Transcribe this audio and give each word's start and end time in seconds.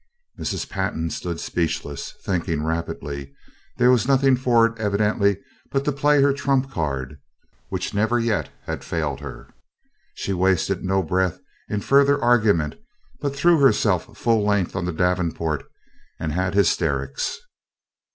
Mrs. 0.39 0.67
Pantin 0.67 1.11
stood 1.11 1.39
speechless, 1.39 2.13
thinking 2.25 2.63
rapidly. 2.63 3.35
There 3.77 3.91
was 3.91 4.07
nothing 4.07 4.35
for 4.35 4.65
it 4.65 4.79
evidently 4.79 5.37
but 5.69 5.85
to 5.85 5.91
play 5.91 6.23
her 6.23 6.33
trump 6.33 6.71
card, 6.71 7.19
which 7.69 7.93
never 7.93 8.17
yet 8.19 8.49
had 8.65 8.83
failed 8.83 9.19
her. 9.19 9.49
She 10.15 10.33
wasted 10.33 10.83
no 10.83 11.03
breath 11.03 11.37
in 11.69 11.81
further 11.81 12.19
argument, 12.19 12.79
but 13.19 13.35
threw 13.35 13.59
herself 13.59 14.17
full 14.17 14.43
length 14.43 14.75
on 14.75 14.85
the 14.85 14.91
davenport 14.91 15.65
and 16.19 16.31
had 16.33 16.55
hysterics. 16.55 17.37